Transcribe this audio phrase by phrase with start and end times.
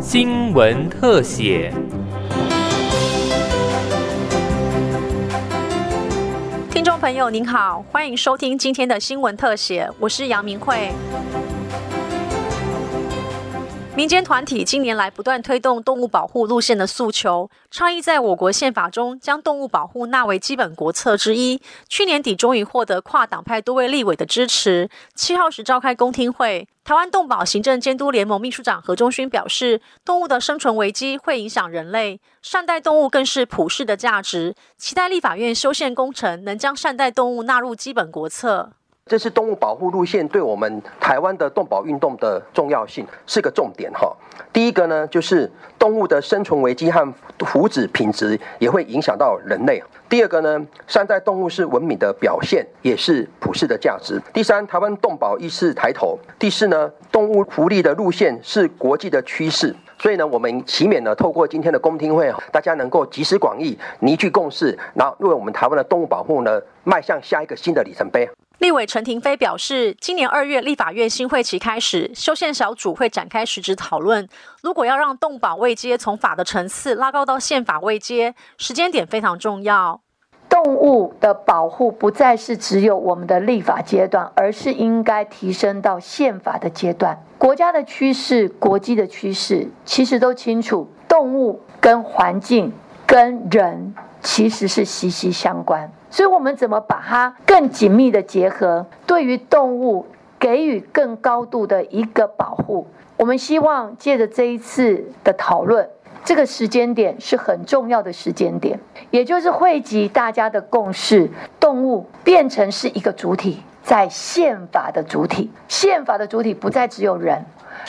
[0.00, 1.72] 新闻特写。
[6.70, 10.92] 听众朋友您好，欢迎收听今天的新闻特写，我是杨明慧。
[13.94, 21.60] 民间团体近年来不断推动动物保护路线的诉求，倡议在我国宪法中将动物保护纳为基本国策之一。
[21.90, 24.88] 去年底终于获得跨党派多位立委的支持。
[25.14, 34.54] 七号时召开公听会，台湾动保行政监督联盟秘书长何中勋表示，动物的生存危机会影响人类，善待动物更是普世的价值。
[34.78, 38.72] 期待立法院修宪工程能将善待动物纳入基本国策。
[39.06, 44.10] 这是动物保护路线对我们台湾的动保运动的重要性是个重点哈。
[44.52, 49.82] 第一个呢，就是动物的生存危机和福祉品质也会影响到人类。
[50.08, 54.18] 第二个呢，善待动物是文明的表现，也是普世的价值。
[54.32, 56.18] 第三，台湾动保意识抬头。
[56.38, 59.74] 第四呢，动物福利的路线是国际的趋势。
[59.98, 68.26] 所以呢，我们祈勉呢，透过今天的公听会，大家能够集思广益，凝聚共识，然后为我们台湾的动物保护呢，迈向下一个新的里程碑。
[68.62, 74.28] 立委陈廷飞表示，今年二月立法院新会期开始，修宪小组会展开实质讨论。
[74.62, 80.00] 如果要让动保位阶从法的层次拉高到宪法位阶，时间点非常重要。
[80.48, 87.20] 动物的保护不再是只有我们的立法阶段，而是应该提升到宪法的阶段。
[87.38, 92.72] 国家的趋势、国际的趋势，其实都清楚，动物跟环境、
[93.04, 95.90] 跟人其实是息息相关。
[96.10, 98.86] 所以，我们怎么把它更紧密的结合？
[99.06, 100.06] 对于动物
[100.38, 102.86] 给予更高度的一个保护。
[103.16, 105.88] 我们希望借着这一次的讨论，
[106.24, 108.78] 这个时间点是很重要的时间点，
[109.10, 117.44] 也就是汇集大家的共识，动物变成是一个主体，在宪法的主体，宪法的主体不再只有人，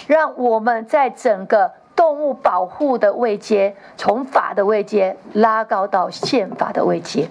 [0.07, 1.71] 让我们在整个
[2.03, 7.29] 动物保护的位阶，从法的位阶拉高到宪法的位阶。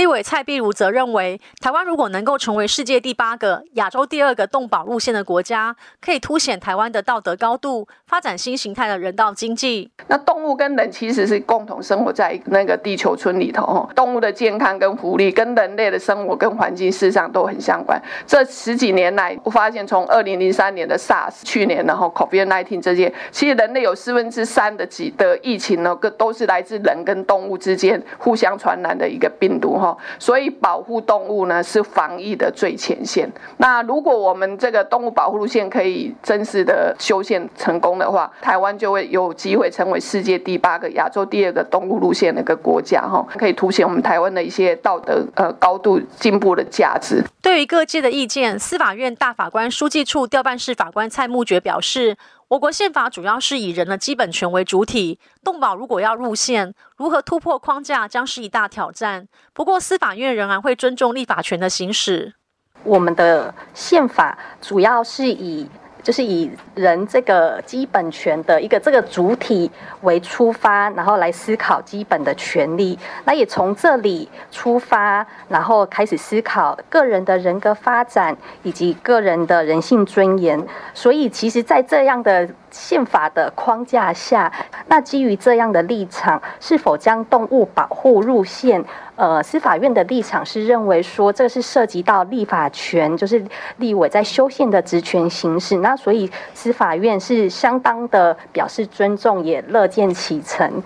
[0.00, 9.90] 立委蔡碧如则认为，台湾如果能够成为世界第八个、亚洲第二个动保路线的国家，可以凸显台湾的道德高度，发展新形态的人道经济。
[10.06, 18.00] 那动物跟人其实是共同生活在那个地球村里头，动物的健康跟福利跟人类的生活跟环境事实上都很相关。
[18.26, 29.89] 这十几年来，我发现从二零零三年的 SARS，去年然后 COVID-19 这些，其实人类有四分之三的几的疫情呢，个都是来自人跟动物之间互相传染的一个病毒哈。
[30.18, 33.30] 所以保护动物呢是防疫的最前线。
[33.58, 47.22] 那如果我们这个动物保护路线可以真实的修宪成功的话，台湾就会有机会成为世界第八个、亚洲第二个动物路线的一个国家哈，可以凸显我们台湾的一些道德呃高度进步的价值。
[47.40, 52.16] 对于各界的意见，司法院大法官书记处调办室法官蔡木觉表示。
[52.50, 59.28] 我国宪法主要是以人的基本权为主体，动保如果要入宪，如何突破框架将是一大挑战。
[59.52, 62.34] 不过，司法院仍然会尊重立法权的行使。
[62.82, 65.68] 我们的宪法主要是以。
[66.02, 69.70] 就是以人这个基本权的一个这个主体
[70.02, 72.98] 为出发，然后来思考基本的权利。
[73.24, 80.64] 那也从这里出发，然后开始思考个人的人格发展以及个人的人性尊严。
[80.94, 84.52] 所以，其实，在这样的宪法的框架下，
[84.90, 88.84] 那基于这样的立场，是否将动物保护入宪？
[89.14, 93.44] 呃，司法院的立场是认为说，这是涉及到立法权，就是
[93.76, 100.82] 立委在修宪的职权行使，那所以司法院是相当的表示尊重，也乐见其成。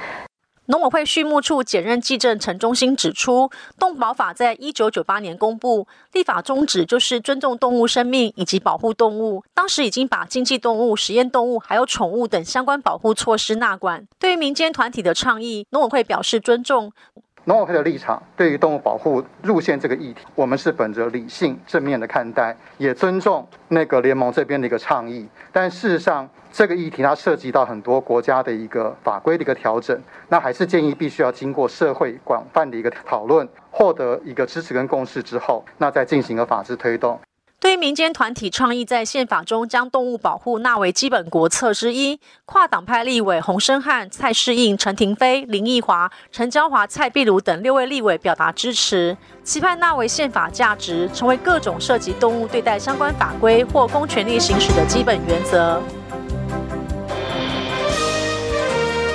[0.66, 9.44] 农委会畜牧处检任技正陈忠兴指出，动保法在一九九八年公布，立法宗旨就是尊重动物生命以及保护动物。
[9.52, 14.06] 当时已经把经济动物、实验动物还有宠物等相关保护措施纳管。
[14.18, 16.92] 对于民间团体的倡议，农委会表示尊重。
[17.46, 25.28] 农委会的立场，对于动物保护入线这个议题，我们是本着理性正面的看待，也尊重那个联盟这边的一个倡议。
[25.52, 37.20] 但事实上，这个议题它涉及到很多国家的一个法规的一个调整，那还是建议必须要经过社会广泛的一个讨论，获得一个支持跟共识之后，那再进行一个法制推动。
[37.64, 55.80] 对民间团体倡议在宪法中将动物保护纳为基本国策之一，跨党派立委洪生汉、蔡世应、陈廷飞、林奕华、陈娇华、蔡碧如等六位立委表达支持，期盼纳为宪法价值，成为各种涉及动物对待相关法规或公权力行使的基本原则。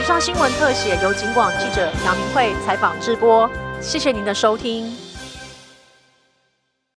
[0.01, 3.47] 以上新闻特写由警广记者杨明慧采访直播，
[3.79, 5.08] 谢谢您的收听。